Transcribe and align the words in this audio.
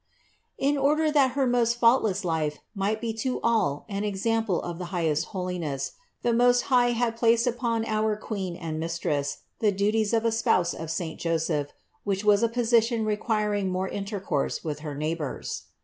1. 0.57 0.69
In 0.71 0.77
order 0.79 1.11
that 1.11 1.33
her 1.33 1.45
most 1.45 1.77
faultless 1.79 2.25
life 2.25 2.57
might 2.73 2.99
be 2.99 3.13
to 3.13 3.39
all 3.43 3.85
an 3.87 4.03
example 4.03 4.59
of 4.63 4.79
the 4.79 4.85
highest 4.85 5.25
holiness, 5.25 5.91
the 6.23 6.33
Most 6.33 6.61
High 6.61 6.93
had 6.93 7.15
placed 7.15 7.45
upon 7.45 7.85
our 7.85 8.15
Queen 8.17 8.55
and 8.55 8.79
Mistress 8.79 9.41
the 9.59 9.71
duties 9.71 10.11
of 10.11 10.25
a 10.25 10.31
spouse 10.31 10.73
of 10.73 10.89
saint 10.89 11.19
Joseph 11.19 11.71
which 12.03 12.25
was 12.25 12.41
a 12.41 12.49
position 12.49 13.05
requiring 13.05 13.69
more 13.69 13.87
inter 13.87 14.19
course 14.19 14.63
with 14.63 14.79
her 14.79 14.95
neighbors. 14.95 15.65